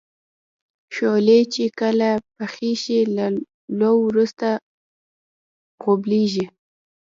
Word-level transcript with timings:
شولې 0.95 1.39
چې 1.53 1.63
کله 1.79 2.09
پخې 2.37 2.71
شي 2.83 2.99
له 3.15 3.25
لو 3.79 3.93
وروسته 4.07 4.47
غوبلیږي. 5.81 6.45